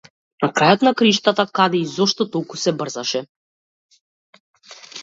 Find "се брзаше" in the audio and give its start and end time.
2.63-3.25